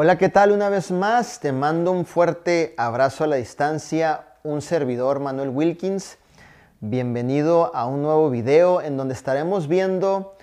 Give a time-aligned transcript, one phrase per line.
[0.00, 0.52] Hola, ¿qué tal?
[0.52, 6.18] Una vez más te mando un fuerte abrazo a la distancia, un servidor Manuel Wilkins.
[6.78, 10.36] Bienvenido a un nuevo video en donde estaremos viendo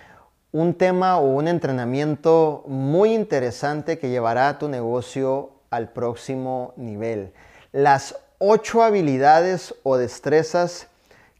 [0.51, 7.31] un tema o un entrenamiento muy interesante que llevará a tu negocio al próximo nivel.
[7.71, 10.87] Las ocho habilidades o destrezas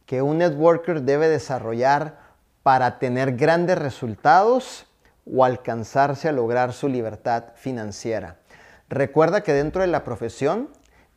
[0.06, 2.18] que un networker debe desarrollar
[2.64, 4.86] para tener grandes resultados
[5.26, 8.38] o alcanzarse a lograr su libertad financiera.
[8.90, 10.70] Recuerda que dentro de la profesión,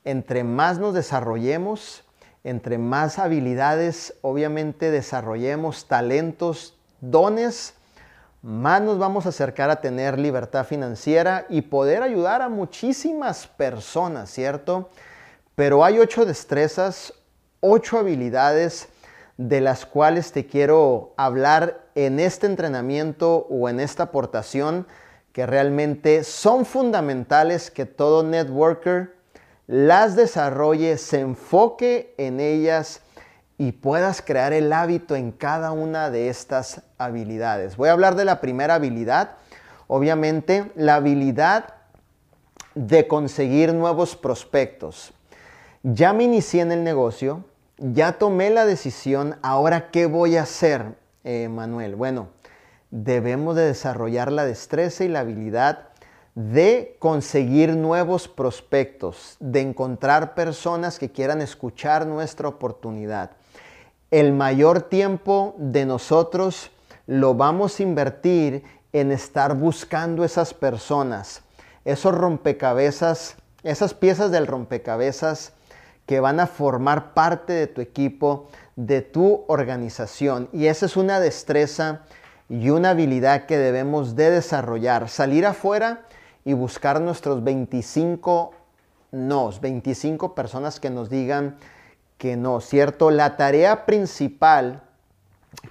[0.04, 2.04] entre más nos desarrollemos,
[2.44, 7.74] entre más habilidades obviamente desarrollemos, talentos, dones,
[8.40, 14.30] más nos vamos a acercar a tener libertad financiera y poder ayudar a muchísimas personas,
[14.30, 14.90] ¿cierto?
[15.54, 17.12] Pero hay ocho destrezas,
[17.60, 18.88] ocho habilidades
[19.36, 24.86] de las cuales te quiero hablar en este entrenamiento o en esta aportación
[25.32, 29.16] que realmente son fundamentales que todo networker
[29.66, 33.02] las desarrolle, se enfoque en ellas
[33.58, 37.77] y puedas crear el hábito en cada una de estas habilidades.
[37.77, 39.33] Voy a hablar de la primera habilidad,
[39.88, 41.74] obviamente la habilidad
[42.77, 45.12] de conseguir nuevos prospectos.
[45.83, 47.44] Ya me inicié en el negocio,
[47.77, 50.96] ya tomé la decisión, ahora qué voy a hacer,
[51.30, 51.94] eh, Manuel.
[51.94, 52.28] Bueno,
[52.90, 55.88] debemos de desarrollar la destreza y la habilidad
[56.34, 63.32] de conseguir nuevos prospectos, de encontrar personas que quieran escuchar nuestra oportunidad.
[64.10, 66.70] El mayor tiempo de nosotros
[67.06, 71.42] lo vamos a invertir en estar buscando esas personas,
[71.84, 75.52] esos rompecabezas, esas piezas del rompecabezas
[76.06, 80.48] que van a formar parte de tu equipo, de tu organización.
[80.52, 82.02] Y esa es una destreza
[82.48, 85.08] y una habilidad que debemos de desarrollar.
[85.08, 86.02] Salir afuera
[86.44, 88.54] y buscar nuestros 25
[89.10, 91.56] nos, 25 personas que nos digan
[92.18, 93.10] que no, ¿cierto?
[93.10, 94.83] La tarea principal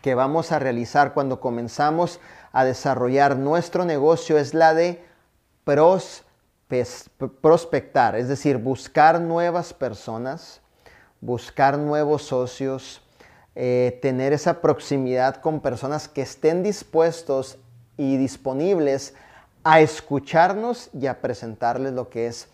[0.01, 2.19] que vamos a realizar cuando comenzamos
[2.51, 5.01] a desarrollar nuestro negocio es la de
[5.63, 6.25] pros
[7.39, 10.59] prospectar, es decir, buscar nuevas personas,
[11.21, 13.01] buscar nuevos socios,
[13.55, 17.57] eh, tener esa proximidad con personas que estén dispuestos
[17.97, 19.15] y disponibles
[19.63, 22.47] a escucharnos y a presentarles lo que es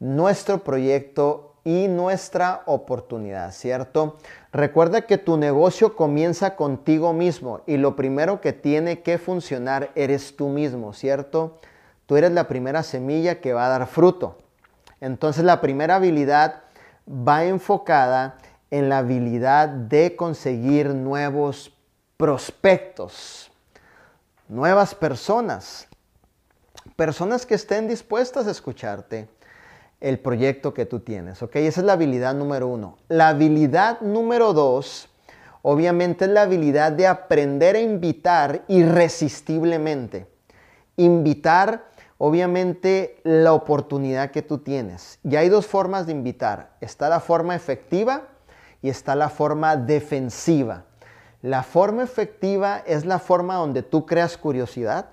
[0.00, 4.16] nuestro proyecto y nuestra oportunidad, ¿cierto?
[4.52, 10.34] Recuerda que tu negocio comienza contigo mismo y lo primero que tiene que funcionar eres
[10.34, 11.58] tú mismo, ¿cierto?
[12.06, 14.38] Tú eres la primera semilla que va a dar fruto.
[15.02, 16.62] Entonces la primera habilidad
[17.08, 18.38] va enfocada
[18.70, 21.72] en la habilidad de conseguir nuevos
[22.16, 23.50] prospectos,
[24.48, 25.88] nuevas personas,
[26.96, 29.28] personas que estén dispuestas a escucharte
[30.00, 31.42] el proyecto que tú tienes.
[31.42, 31.56] ¿ok?
[31.56, 32.98] Esa es la habilidad número uno.
[33.08, 35.08] La habilidad número dos,
[35.62, 40.26] obviamente, es la habilidad de aprender a invitar irresistiblemente.
[40.96, 41.84] Invitar
[42.18, 45.20] obviamente la oportunidad que tú tienes.
[45.24, 46.72] Y hay dos formas de invitar.
[46.80, 48.24] Está la forma efectiva
[48.82, 50.84] y está la forma defensiva.
[51.40, 55.06] La forma efectiva es la forma donde tú creas curiosidad,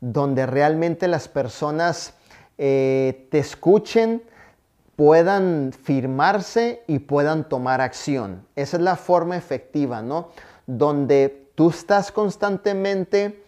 [0.00, 2.12] donde realmente las personas
[2.58, 4.22] eh, te escuchen,
[4.94, 8.46] puedan firmarse y puedan tomar acción.
[8.56, 10.28] Esa es la forma efectiva, ¿no?
[10.66, 13.42] Donde tú estás constantemente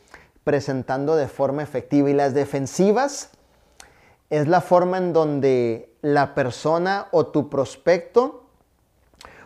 [0.45, 2.11] presentando de forma efectiva.
[2.11, 3.31] Y las defensivas
[4.31, 8.45] es la forma en donde la persona o tu prospecto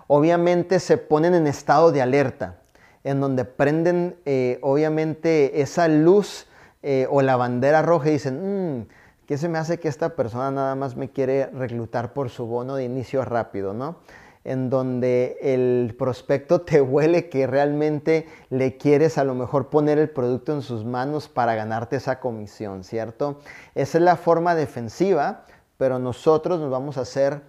[0.06, 2.60] obviamente se ponen en estado de alerta,
[3.02, 6.46] en donde prenden eh, obviamente esa luz
[6.82, 8.86] eh, o la bandera roja y dicen, mmm,
[9.26, 12.76] ¿qué se me hace que esta persona nada más me quiere reclutar por su bono
[12.76, 13.96] de inicio rápido, ¿no?
[14.44, 20.10] En donde el prospecto te huele que realmente le quieres a lo mejor poner el
[20.10, 23.40] producto en sus manos para ganarte esa comisión, ¿cierto?
[23.74, 25.46] Esa es la forma defensiva,
[25.78, 27.40] pero nosotros nos vamos a hacer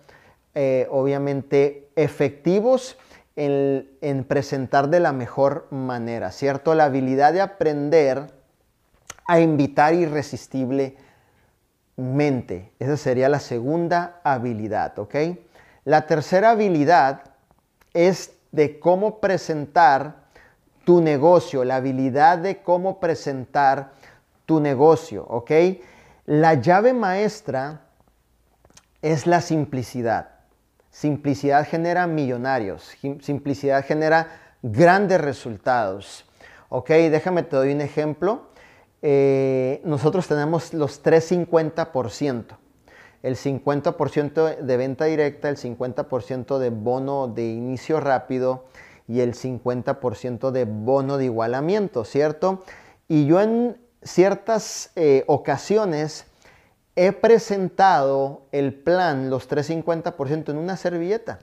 [0.56, 2.98] eh, obviamente efectivos
[3.36, 6.75] en, en presentar de la mejor manera, ¿cierto?
[6.75, 8.28] La habilidad de aprender
[9.28, 12.72] a invitar irresistiblemente.
[12.80, 15.16] Esa sería la segunda habilidad, ¿ok?
[15.86, 17.22] La tercera habilidad
[17.94, 20.26] es de cómo presentar
[20.84, 23.92] tu negocio, la habilidad de cómo presentar
[24.46, 25.52] tu negocio, ¿ok?
[26.26, 27.82] La llave maestra
[29.04, 30.30] es la simplicidad.
[30.90, 34.28] Simplicidad genera millonarios, simplicidad genera
[34.64, 36.26] grandes resultados.
[36.70, 38.48] Ok, déjame te doy un ejemplo.
[39.04, 42.58] eh, nosotros tenemos los 350%.
[43.25, 48.66] El 50% de venta directa, el 50% de bono de inicio rápido
[49.07, 52.63] y el 50% de bono de igualamiento, ¿cierto?
[53.07, 56.27] Y yo en ciertas eh, ocasiones
[56.95, 61.39] he presentado el plan, los 350% en una servilleta.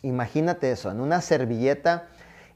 [0.00, 2.08] Imagínate eso, en una servilleta.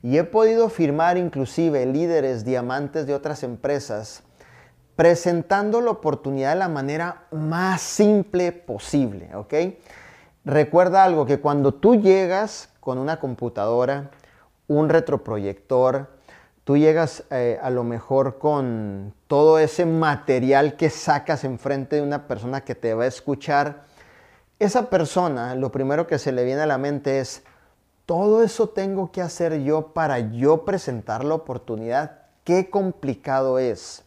[0.02, 4.23] Y he podido firmar inclusive líderes, diamantes de otras empresas,
[4.97, 9.55] presentando la oportunidad de la manera más simple posible, ¿ok?
[10.44, 14.11] Recuerda algo, que cuando tú llegas con una computadora,
[14.67, 16.09] un retroproyector,
[16.65, 22.27] tú llegas eh, a lo mejor con todo ese material que sacas enfrente de una
[22.27, 23.83] persona que te va a escuchar,
[24.59, 27.43] esa persona lo primero que se le viene a la mente es,
[28.06, 34.01] todo eso tengo que hacer yo para yo presentar la oportunidad, qué complicado es.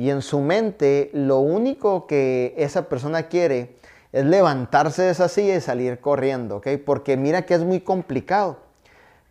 [0.00, 3.76] Y en su mente lo único que esa persona quiere
[4.12, 6.68] es levantarse de esa silla y salir corriendo, ¿ok?
[6.86, 8.60] Porque mira que es muy complicado.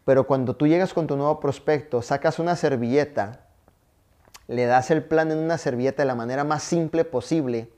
[0.05, 3.47] Pero cuando tú llegas con tu nuevo prospecto, sacas una servilleta,
[4.47, 7.71] le das el plan en una servilleta de la manera más simple posible,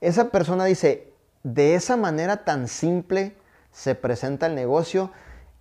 [0.00, 1.12] esa persona dice,
[1.44, 3.36] de esa manera tan simple
[3.70, 5.12] se presenta el negocio,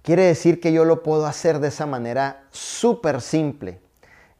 [0.01, 3.84] quiere decir que yo lo puedo hacer de esa manera súper simple.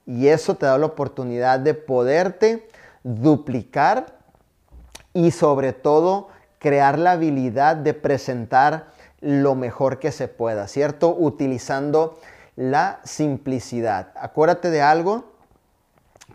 [0.06, 2.68] Y eso te da la oportunidad de poderte
[3.04, 4.18] duplicar
[5.14, 6.30] y sobre todo
[6.60, 8.88] crear la habilidad de presentar
[9.22, 11.16] lo mejor que se pueda, ¿cierto?
[11.18, 12.20] Utilizando
[12.56, 14.12] la simplicidad.
[14.16, 15.36] Acuérdate de algo,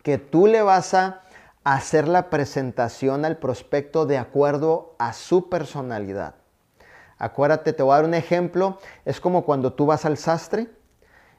[0.03, 1.23] que tú le vas a
[1.65, 6.35] hacer la presentación al prospecto de acuerdo a su personalidad.
[7.19, 10.69] Acuérdate, te voy a dar un ejemplo, es como cuando tú vas al sastre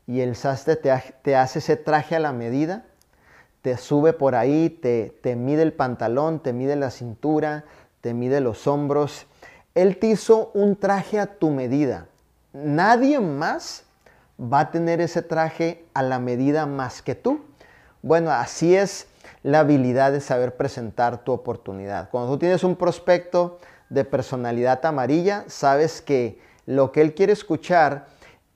[0.08, 2.86] y el sastre te, hace ese traje a la medida,
[3.62, 7.66] te sube por ahí, te, te mide el pantalón, te mide la cintura,
[8.02, 9.28] te mide los hombros
[9.76, 12.08] él te hizo un traje a tu medida.
[12.54, 13.84] Nadie más
[14.40, 17.42] va a tener ese traje a la medida más que tú.
[18.02, 19.08] Bueno, así es
[19.44, 22.10] la habilidad de saber presentar tu oportunidad.
[22.10, 23.60] Cuando tú tienes un prospecto
[23.90, 28.08] de personalidad amarilla, sabes que lo que él quiere escuchar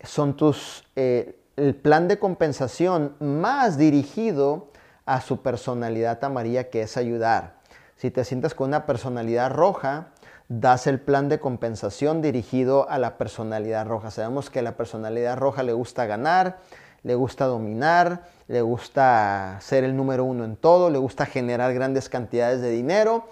[0.06, 4.70] son tus, eh, el plan de compensación más dirigido
[5.06, 7.56] a su personalidad amarilla, que es ayudar.
[7.96, 10.08] Si te sientas con una personalidad roja,
[10.48, 14.12] das el plan de compensación dirigido a la personalidad roja.
[14.12, 16.58] Sabemos que a la personalidad roja le gusta ganar,
[17.04, 22.10] le gusta dominar, le gusta ser el número uno en todo, le gusta generar grandes
[22.10, 23.26] cantidades de dinero.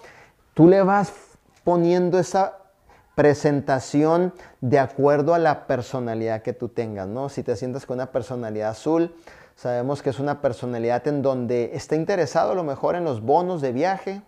[0.54, 1.12] Tú le vas
[1.62, 2.58] poniendo esa
[3.14, 7.28] presentación de acuerdo a la personalidad que tú tengas, ¿no?
[7.28, 9.14] Si te sientas con una personalidad azul,
[9.54, 13.60] sabemos que es una personalidad en donde está interesado a lo mejor en los bonos
[13.60, 14.22] de viaje,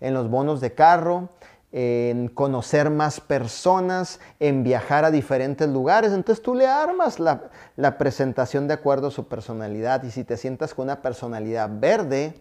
[0.00, 1.30] en los bonos de carro,
[1.72, 6.12] en conocer más personas, en viajar a diferentes lugares.
[6.12, 10.36] Entonces tú le armas la, la, presentación de acuerdo a su personalidad y si te
[10.36, 12.34] sientas con una personalidad verde,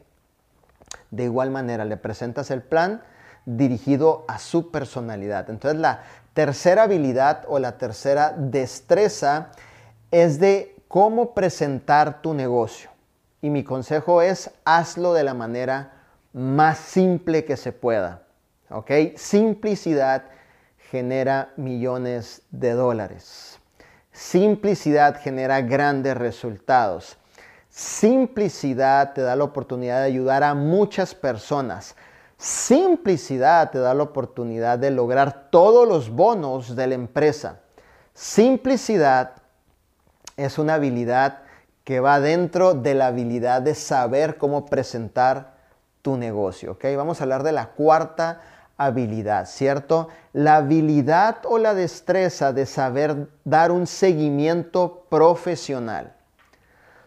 [1.11, 3.01] de igual manera le presentas el plan
[3.47, 5.49] dirigido a su personalidad.
[5.49, 6.03] Entonces la
[6.33, 9.51] tercera habilidad o la tercera destreza
[10.11, 12.89] es de cómo presentar tu negocio.
[13.41, 15.93] Y mi consejo es hazlo de la manera
[16.33, 18.23] más simple que se pueda.
[18.69, 18.91] ¿Ok?
[19.15, 20.23] Simplicidad
[20.91, 23.59] genera millones de dólares.
[24.11, 27.17] Simplicidad genera grandes resultados.
[27.69, 31.95] Simplicidad te da la oportunidad de ayudar a muchas personas.
[32.37, 37.59] Simplicidad te da la oportunidad de lograr todos los bonos de la empresa.
[38.13, 39.31] Simplicidad
[40.35, 41.39] es una habilidad
[41.83, 45.55] que va dentro de la habilidad de saber cómo presentar
[46.01, 46.73] tu negocio.
[46.73, 46.85] ¿ok?
[46.95, 48.41] Vamos a hablar de la cuarta
[48.77, 50.09] habilidad, ¿cierto?
[50.33, 56.13] La habilidad o la destreza de saber dar un seguimiento profesional.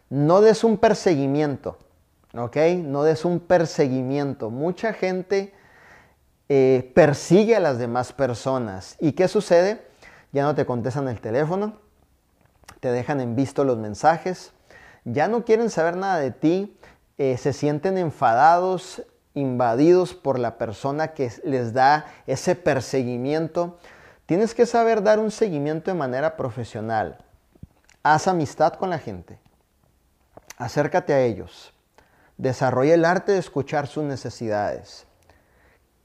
[0.09, 1.79] No des un perseguimiento,
[2.33, 4.51] No des un perseguimiento.
[4.51, 5.53] Mucha gente
[6.49, 8.97] eh, persigue a las demás personas.
[9.01, 9.87] ¿Y qué sucede?
[10.33, 11.75] Ya no te contestan el teléfono,
[12.79, 14.53] te dejan en visto los mensajes,
[15.05, 16.77] ya no quieren saber nada de ti,
[17.19, 19.03] eh, se sienten enfadados,
[19.35, 23.79] invadidos por la persona que les da ese perseguimiento,
[24.27, 27.19] tienes que saber dar un seguimiento de manera profesional.
[28.05, 29.41] Haz amistad con la gente.
[30.57, 31.75] Acércate a ellos.
[32.41, 35.05] Desarrolla el arte de escuchar sus necesidades.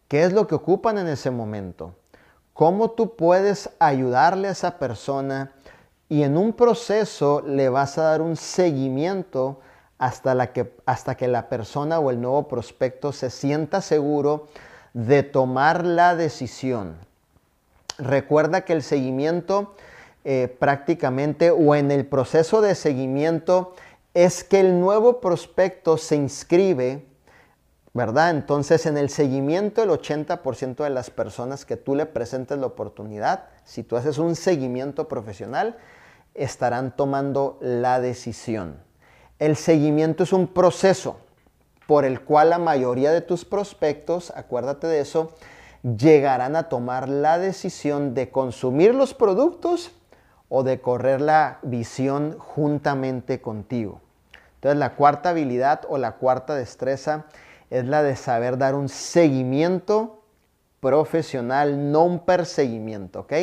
[0.09, 1.95] ¿Qué es lo que ocupan en ese momento?
[2.51, 5.53] ¿Cómo tú puedes ayudarle a esa persona
[6.09, 9.61] y en un proceso le vas a dar un seguimiento
[9.97, 14.47] hasta, que, hasta que la persona o el nuevo prospecto se sienta seguro
[14.93, 16.97] de tomar la decisión.
[17.97, 19.73] Recuerda que el seguimiento
[20.25, 23.73] eh, prácticamente o en el proceso de seguimiento
[24.15, 27.05] es que el nuevo prospecto se inscribe,
[27.93, 28.29] ¿verdad?
[28.29, 33.49] Entonces en el seguimiento el 80% de las personas que tú le presentes la oportunidad,
[33.65, 35.77] si tú haces un seguimiento profesional,
[36.33, 38.77] estarán tomando la decisión.
[39.37, 41.17] El seguimiento es un proceso
[41.85, 45.35] por el cual la mayoría de tus prospectos, acuérdate de eso,
[45.83, 49.91] llegarán a tomar la decisión de consumir los productos
[50.47, 54.04] o de correr la visión juntamente contigo.
[54.65, 57.25] Entonces la cuarta habilidad o la cuarta destreza
[57.69, 60.23] es la de saber dar un seguimiento
[60.79, 63.33] profesional, no un perseguimiento, ¿ok?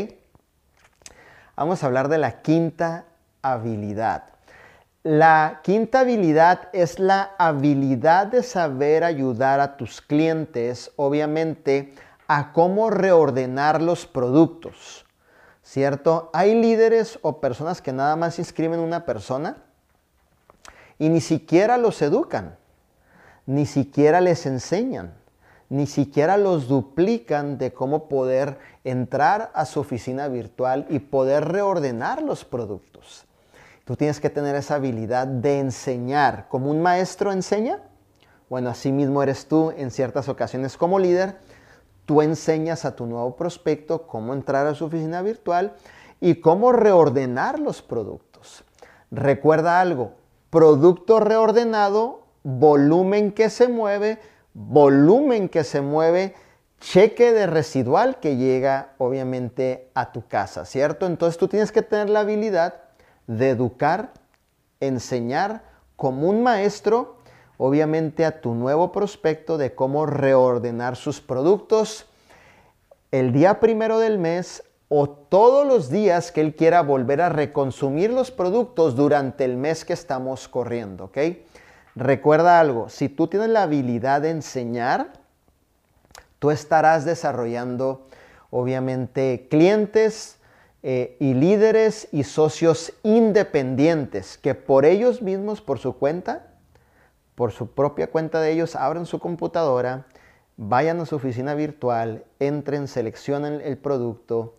[1.55, 3.05] Vamos a hablar de la quinta
[3.41, 4.25] habilidad.
[5.05, 11.95] La quinta habilidad es la habilidad de saber ayudar a tus clientes, obviamente,
[12.27, 15.07] a cómo reordenar los productos,
[15.63, 16.31] ¿cierto?
[16.33, 19.59] Hay líderes o personas que nada más inscriben una persona
[21.03, 22.55] y ni siquiera los educan,
[23.45, 25.13] ni siquiera les enseñan,
[25.69, 32.23] ni siquiera los duplican de cómo poder entrar a su oficina virtual y poder reordenar
[32.23, 33.25] los productos.
[33.85, 36.47] Tú tienes que tener esa habilidad de enseñar.
[36.49, 37.81] Como un maestro enseña,
[38.49, 41.37] bueno, así mismo eres tú en ciertas ocasiones como líder.
[42.07, 45.75] Tú enseñas a tu nuevo prospecto cómo entrar a su oficina virtual
[46.21, 48.63] y cómo reordenar los productos.
[49.11, 50.22] Recuerda algo,
[50.53, 54.19] producto reordenado, volumen que se mueve,
[54.53, 56.35] volumen que se mueve,
[56.79, 61.07] cheque de residual que llega obviamente a tu casa, ¿cierto?
[61.07, 62.75] Entonces tú tienes que tener la habilidad
[63.27, 64.13] de educar,
[64.81, 65.63] enseñar
[65.97, 67.17] como un maestro,
[67.57, 72.05] obviamente a tu nuevo prospecto de cómo reordenar sus productos
[73.11, 74.65] el día primero del mes
[74.95, 79.87] o todos los días que él quiera volver a reconsumir los productos durante el mes
[79.87, 81.19] que estamos corriendo, ¿ok?
[81.97, 85.15] Recuerda algo, si tú tienes la habilidad de enseñar,
[86.39, 88.07] tú estarás desarrollando
[88.51, 90.37] obviamente clientes,
[90.83, 96.49] eh, y líderes y socios independientes que por ellos mismos, por su cuenta,
[97.35, 100.05] por su propia cuenta de ellos, abran su computadora,
[100.59, 104.57] vayan a su oficina virtual, entren, seleccionen el producto,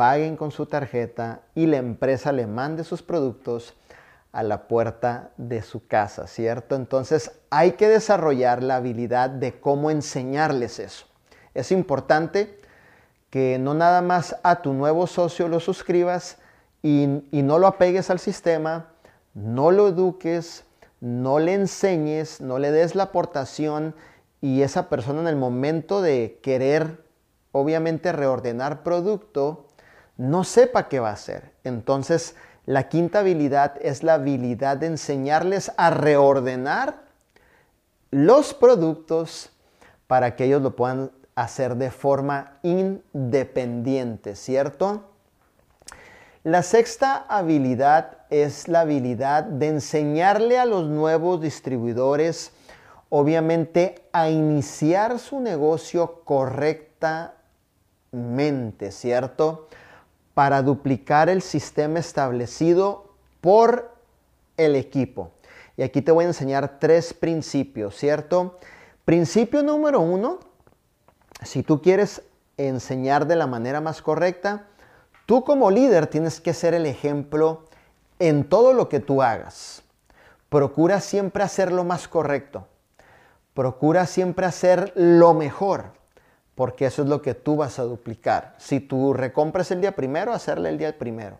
[0.00, 3.74] paguen con su tarjeta y la empresa le mande sus productos
[4.32, 6.74] a la puerta de su casa, ¿cierto?
[6.74, 11.04] Entonces hay que desarrollar la habilidad de cómo enseñarles eso.
[11.52, 12.58] Es importante
[13.28, 16.38] que no nada más a tu nuevo socio lo suscribas
[16.82, 18.86] y, no lo apegues al sistema,
[19.34, 20.64] no lo eduques,
[21.02, 23.94] no le enseñes, no le des la aportación
[24.40, 27.04] y esa persona en el momento de querer,
[27.52, 29.66] obviamente, reordenar producto,
[30.20, 31.50] no sepa qué va a hacer.
[31.64, 32.36] Entonces,
[32.66, 37.04] la quinta habilidad es la habilidad de enseñarles a reordenar
[38.10, 39.48] los productos
[40.06, 45.04] para que ellos lo puedan hacer de forma independiente, ¿cierto?
[46.44, 52.52] La sexta habilidad es la habilidad de enseñarle a los nuevos distribuidores,
[53.08, 57.32] obviamente, a iniciar su negocio correctamente,
[58.90, 59.68] ¿cierto?
[60.40, 63.94] Para duplicar el sistema establecido por
[64.56, 65.32] el equipo.
[65.76, 68.58] Y aquí te voy a enseñar tres principios, ¿cierto?
[69.04, 70.38] Principio número uno,
[71.42, 72.22] si tú quieres
[72.56, 74.64] enseñar de la manera más correcta,
[75.26, 77.66] tú como líder tienes que ser el ejemplo
[78.18, 79.82] en todo lo que tú hagas.
[80.48, 82.66] Procura siempre hacer lo más correcto.
[83.52, 85.99] Procura siempre hacer lo mejor,
[86.60, 88.54] porque eso es lo que tú vas a duplicar.
[88.58, 91.38] Si tú recompras el día primero, hacerle el día primero.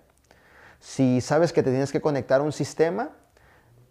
[0.81, 3.11] Si sabes que te tienes que conectar a un sistema,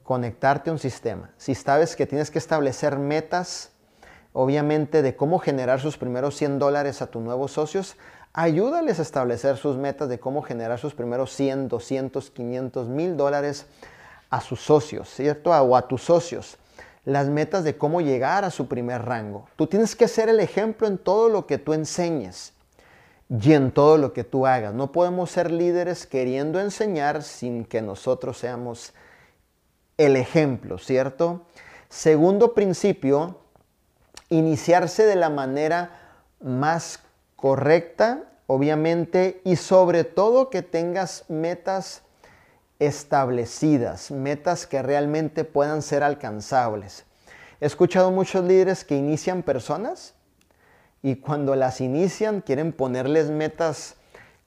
[0.01, 1.29] conectarte a un sistema.
[1.37, 3.69] Si sabes que tienes que establecer metas,
[4.33, 7.95] obviamente de cómo generar sus primeros 100 dólares a tus nuevos socios,
[8.33, 13.67] ayúdales a establecer sus metas de cómo generar sus primeros 100, 200, 500 mil dólares
[14.31, 15.51] a sus socios, ¿cierto?
[15.51, 16.57] O a tus socios.
[17.09, 19.47] Las metas de cómo llegar a su primer rango.
[19.55, 22.53] Tú tienes que ser el ejemplo en todo lo que tú enseñes
[23.29, 24.75] y en todo lo que tú hagas.
[24.75, 28.93] No podemos ser líderes queriendo enseñar sin que nosotros seamos
[29.97, 31.47] el ejemplo, ¿cierto?
[31.89, 33.39] Segundo principio
[34.29, 36.99] iniciarse de la manera más
[37.35, 42.03] correcta, obviamente, y sobre todo que tengas metas
[42.79, 47.05] establecidas, metas que realmente puedan ser alcanzables.
[47.61, 50.15] He escuchado muchos líderes que inician personas
[51.03, 53.95] y cuando las inician quieren ponerles metas,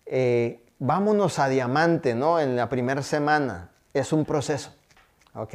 [0.07, 2.41] eh, vámonos a diamante, ¿no?
[2.41, 3.71] En la primera semana.
[3.93, 4.71] Es un proceso,
[5.35, 5.55] ¿ok?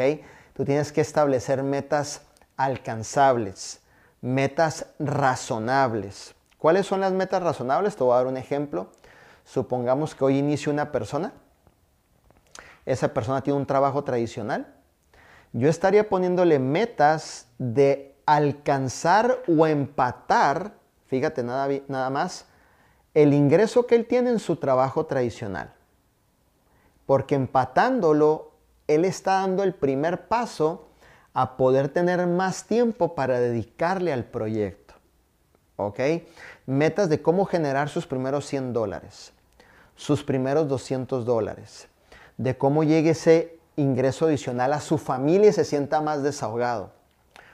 [0.53, 2.22] Tú tienes que establecer metas
[2.55, 3.81] alcanzables,
[4.22, 6.36] metas razonables.
[6.60, 7.96] ¿Cuáles son las metas razonables?
[7.96, 8.91] Te voy a dar un ejemplo.
[9.46, 11.34] Supongamos que hoy inicia una persona.
[12.88, 14.74] Esa persona tiene un trabajo tradicional.
[15.53, 20.74] Yo estaría poniéndole metas de alcanzar o empatar,
[21.06, 22.46] fíjate nada, nada más,
[23.13, 25.74] el ingreso que él tiene en su trabajo tradicional.
[27.06, 28.53] Porque empatándolo,
[28.88, 30.88] él está dando el primer paso
[31.34, 34.96] a poder tener más tiempo para dedicarle al proyecto.
[35.75, 36.00] ¿Ok?
[36.65, 39.34] Metas de cómo generar sus primeros 100 dólares
[39.98, 41.89] sus primeros 200 dólares,
[42.38, 46.91] de cómo llegue ese ingreso adicional a su familia y se sienta más desahogado.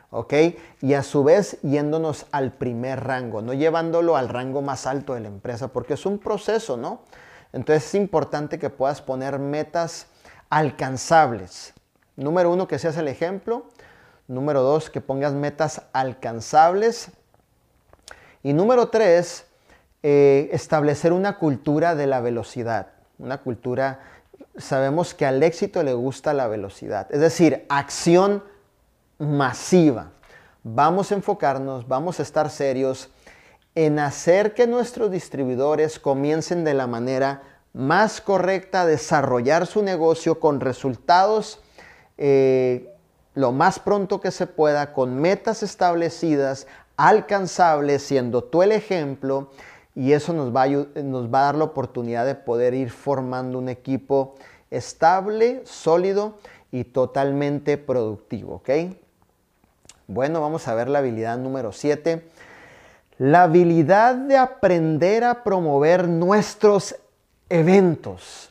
[0.09, 0.33] ¿Ok?
[0.81, 5.21] Y a su vez yéndonos al primer rango, no llevándolo al rango más alto de
[5.21, 7.01] la empresa, porque es un proceso, ¿no?
[7.51, 10.07] Entonces es importante que puedas poner metas
[10.49, 11.73] alcanzables.
[12.15, 13.65] Número uno, que seas el ejemplo.
[14.27, 17.09] Número dos, que pongas metas alcanzables.
[18.43, 19.45] Y número tres,
[20.03, 24.01] eh, establecer una cultura de la velocidad, una cultura,
[24.57, 28.43] sabemos que al éxito le gusta la velocidad, es decir, acción
[29.17, 30.11] masiva.
[30.63, 33.09] Vamos a enfocarnos, vamos a estar serios
[33.75, 37.41] en hacer que nuestros distribuidores comiencen de la manera
[37.73, 41.59] más correcta a desarrollar su negocio con resultados
[42.17, 42.93] eh,
[43.35, 49.49] lo más pronto que se pueda, con metas establecidas, alcanzables, siendo tú el ejemplo
[49.95, 53.59] y eso nos va, a, nos va a dar la oportunidad de poder ir formando
[53.59, 54.35] un equipo
[54.71, 56.37] estable, sólido
[56.71, 58.61] y totalmente productivo.
[60.07, 62.27] Bueno, vamos a ver la habilidad número 7.
[63.19, 66.95] La habilidad de aprender a promover nuestros
[67.49, 68.49] eventos.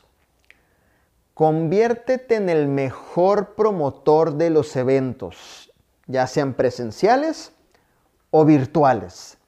[1.34, 5.72] Conviértete en el mejor promotor de los eventos,
[6.06, 7.52] ya sean presenciales
[8.30, 9.38] o virtuales.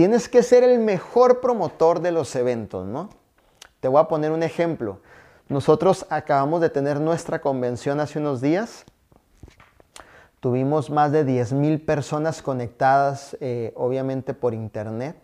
[0.00, 3.10] Tienes que ser el mejor promotor de los eventos, ¿no?
[3.80, 5.00] Te voy a poner un ejemplo.
[5.50, 8.86] Nosotros acabamos de tener nuestra convención hace unos días.
[10.40, 15.16] Tuvimos más de 10.000 personas conectadas, eh, obviamente por internet.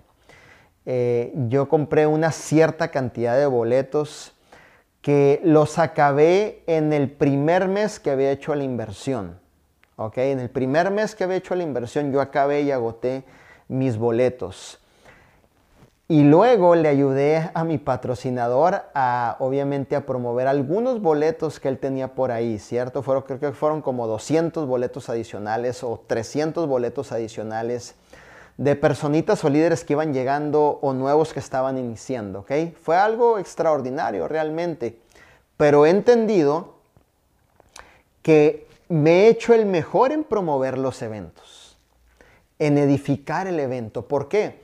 [0.85, 4.35] Eh, yo compré una cierta cantidad de boletos
[5.01, 9.39] que los acabé en el primer mes que había hecho la inversión.
[9.97, 10.19] ¿ok?
[10.19, 13.25] En el primer mes que había hecho la inversión yo acabé y agoté
[13.69, 14.79] mis boletos.
[16.09, 21.79] Y luego le ayudé a mi patrocinador a, obviamente, a promover algunos boletos que él
[21.79, 23.03] tenía por ahí, ¿cierto?
[23.03, 27.97] Fueron, creo que fueron como 200 boletos adicionales o 300 boletos adicionales
[28.57, 32.53] de personitas o líderes que iban llegando o nuevos que estaban iniciando, ¿ok?
[32.81, 35.01] Fue algo extraordinario realmente,
[35.57, 36.77] pero he entendido
[38.23, 41.66] que me he hecho el mejor en promover los eventos
[42.59, 44.07] en edificar el evento.
[44.09, 44.61] ¿Por qué?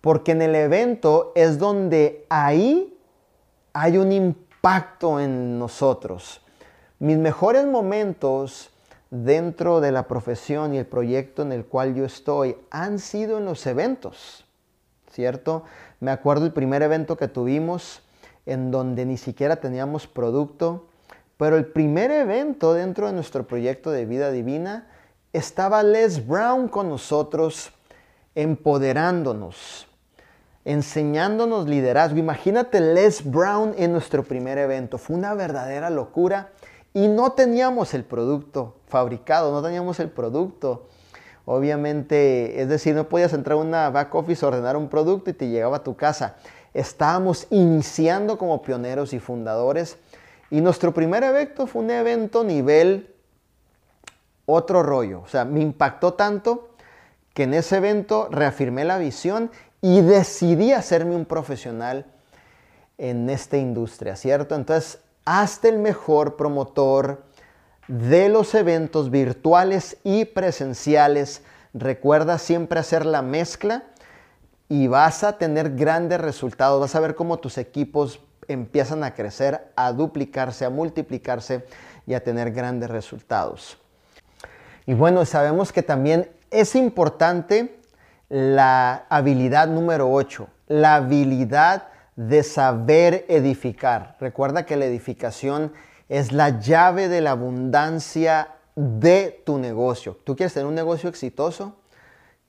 [0.00, 2.98] Porque en el evento es donde ahí
[3.72, 6.40] hay un impacto en nosotros.
[6.98, 8.70] Mis mejores momentos
[9.10, 13.44] dentro de la profesión y el proyecto en el cual yo estoy han sido en
[13.44, 14.44] los eventos,
[15.10, 15.64] ¿cierto?
[16.00, 18.02] Me acuerdo el primer evento que tuvimos
[18.46, 20.86] en donde ni siquiera teníamos producto,
[21.36, 24.88] pero el primer evento dentro de nuestro proyecto de vida divina
[25.34, 27.72] estaba Les Brown con nosotros,
[28.36, 29.88] empoderándonos,
[30.64, 32.18] enseñándonos liderazgo.
[32.18, 34.96] Imagínate Les Brown en nuestro primer evento.
[34.96, 36.50] Fue una verdadera locura
[36.92, 40.86] y no teníamos el producto fabricado, no teníamos el producto.
[41.46, 45.48] Obviamente, es decir, no podías entrar a una back office, ordenar un producto y te
[45.48, 46.36] llegaba a tu casa.
[46.72, 49.98] Estábamos iniciando como pioneros y fundadores
[50.48, 53.13] y nuestro primer evento fue un evento nivel
[54.46, 55.22] otro rollo.
[55.22, 56.70] O sea, me impactó tanto
[57.32, 62.06] que en ese evento reafirmé la visión y decidí hacerme un profesional
[62.96, 64.54] en esta industria, ¿cierto?
[64.54, 67.24] Entonces, hazte el mejor promotor
[67.88, 71.42] de los eventos virtuales y presenciales.
[71.74, 73.84] Recuerda siempre hacer la mezcla
[74.68, 76.80] y vas a tener grandes resultados.
[76.80, 81.66] Vas a ver cómo tus equipos empiezan a crecer, a duplicarse, a multiplicarse
[82.06, 83.78] y a tener grandes resultados.
[84.86, 87.80] Y bueno, sabemos que también es importante
[88.28, 94.16] la habilidad número 8, la habilidad de saber edificar.
[94.20, 95.72] Recuerda que la edificación
[96.10, 100.18] Es la llave de la abundancia de tu negocio.
[100.22, 101.76] ¿Tú quieres tener un negocio exitoso?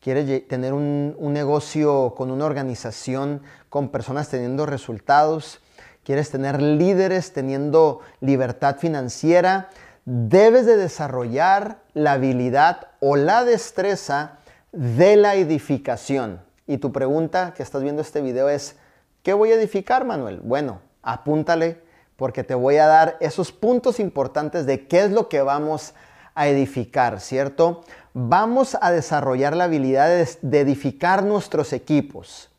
[0.01, 5.61] ¿Quieres tener un, un negocio con una organización, con personas teniendo resultados?
[6.03, 9.69] ¿Quieres tener líderes teniendo libertad financiera?
[10.03, 14.37] Debes de desarrollar la habilidad o la destreza
[14.71, 16.41] de la edificación.
[16.67, 18.75] Y tu pregunta que estás viendo este video es,
[19.23, 20.41] ¿qué voy a edificar, Manuel?
[20.43, 21.81] Bueno, apúntale
[22.17, 25.93] porque te voy a dar esos puntos importantes de qué es lo que vamos
[26.33, 27.83] a edificar, ¿cierto?
[28.13, 30.09] Vamos a desarrollar la habilidad
[30.41, 32.49] de, edificar nuestros equipos,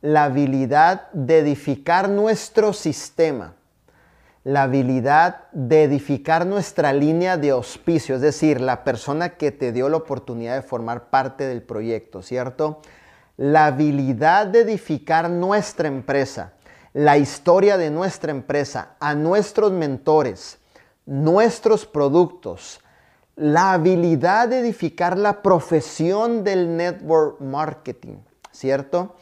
[0.00, 3.54] la habilidad de edificar nuestro sistema,
[4.44, 9.88] la habilidad de edificar nuestra línea de auspicio, es decir, la persona que te dio
[9.88, 12.80] la oportunidad de formar parte del proyecto, ¿cierto?
[13.36, 16.52] La habilidad de edificar nuestra empresa,
[16.92, 20.58] la historia de nuestra empresa, a nuestros mentores,
[21.04, 22.80] nuestros productos,
[23.36, 28.16] la habilidad de edificar la profesión del network marketing,
[28.50, 29.16] ¿cierto?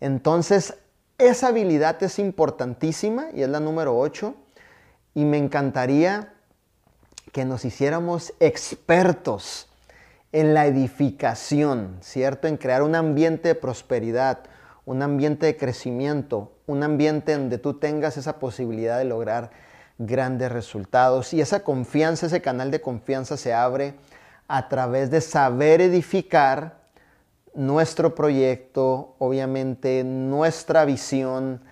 [0.00, 0.74] Entonces,
[1.18, 4.34] esa habilidad es importantísima y es la número 8
[5.14, 6.32] y me encantaría
[7.32, 9.68] que nos hiciéramos expertos
[10.32, 12.48] en la edificación, ¿cierto?
[12.48, 14.40] En crear un ambiente de prosperidad,
[14.84, 19.50] un ambiente de crecimiento, un ambiente donde tú tengas esa posibilidad de lograr
[19.98, 21.32] grandes resultados.
[21.34, 23.94] Y esa confianza, ese canal de confianza se abre
[24.48, 26.82] a través de saber edificar
[27.54, 31.62] nuestro proyecto, obviamente nuestra visión,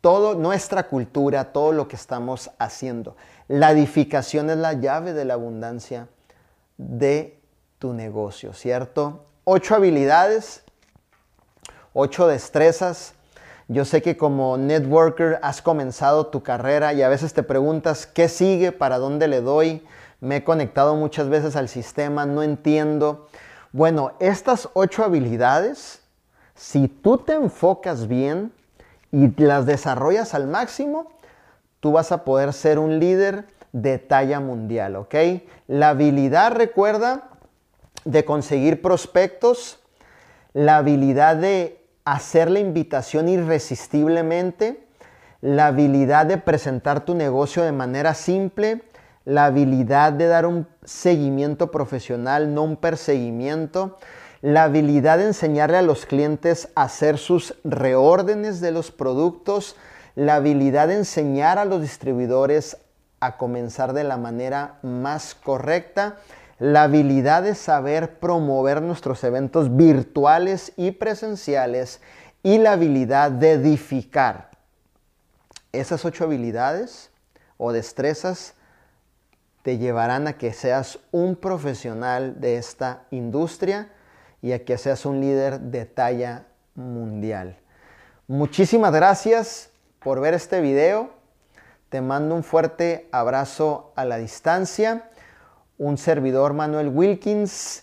[0.00, 3.16] todo, nuestra cultura, todo lo que estamos haciendo.
[3.48, 6.08] La edificación es la llave de la abundancia
[6.78, 7.38] de
[7.78, 9.26] tu negocio, ¿cierto?
[9.44, 10.62] Ocho habilidades,
[11.92, 13.14] ocho destrezas.
[13.68, 18.28] Yo sé que como networker has comenzado tu carrera y a veces te preguntas qué
[18.28, 19.86] sigue, para dónde le doy.
[20.20, 23.28] Me he conectado muchas veces al sistema, no entiendo.
[23.72, 26.00] Bueno, estas ocho habilidades,
[26.54, 28.52] si tú te enfocas bien,
[29.12, 31.10] y las desarrollas al máximo,
[31.80, 35.14] tú vas a poder ser un líder de talla mundial, ¿ok?
[35.66, 37.30] La habilidad, recuerda,
[38.04, 39.80] de conseguir prospectos,
[40.52, 44.86] la habilidad de hacer la invitación irresistiblemente,
[45.40, 48.82] la habilidad de presentar tu negocio de manera simple,
[49.24, 53.98] la habilidad de dar un seguimiento profesional, no un perseguimiento,
[54.42, 59.76] la habilidad de enseñarle a los clientes a hacer sus reórdenes de los productos,
[60.14, 62.78] la habilidad de enseñar a los distribuidores
[63.20, 66.16] a comenzar de la manera más correcta,
[66.58, 72.00] la habilidad de saber promover nuestros eventos virtuales y presenciales
[72.42, 74.50] y la habilidad de edificar.
[75.72, 77.10] Esas ocho habilidades
[77.58, 78.54] o destrezas
[79.62, 83.90] te llevarán a que seas un profesional de esta industria
[84.42, 87.58] y a que seas un líder de talla mundial.
[88.26, 91.10] Muchísimas gracias por ver este video.
[91.88, 95.10] Te mando un fuerte abrazo a la distancia.
[95.78, 97.82] Un servidor Manuel Wilkins.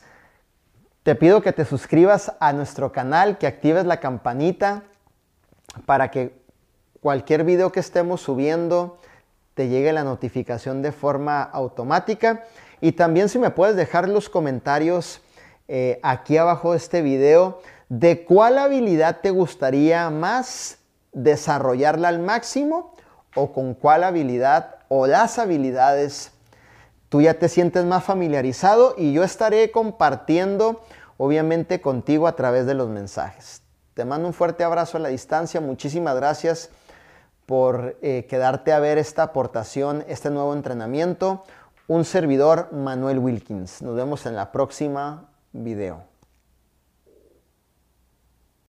[1.04, 4.84] Te pido que te suscribas a nuestro canal, que actives la campanita
[5.86, 6.42] para que
[7.02, 8.98] cualquier video que estemos subiendo
[9.54, 12.46] te llegue la notificación de forma automática.
[12.80, 15.22] Y también si me puedes dejar los comentarios
[15.68, 20.78] eh, aquí abajo de este video de cuál habilidad te gustaría más
[21.14, 22.96] desarrollarla al máximo
[23.36, 26.32] o con cuál habilidad o las habilidades
[27.10, 30.82] tú ya te sientes más familiarizado y yo estaré compartiendo
[31.18, 33.62] obviamente contigo a través de los mensajes.
[33.94, 36.70] Te mando un fuerte abrazo a la distancia, muchísimas gracias
[37.46, 41.44] por eh, quedarte a ver esta aportación, este nuevo entrenamiento.
[41.88, 43.82] Un servidor, Manuel Wilkins.
[43.82, 46.04] Nos vemos en la próxima video.